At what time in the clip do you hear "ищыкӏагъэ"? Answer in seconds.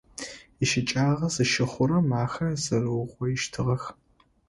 0.63-1.27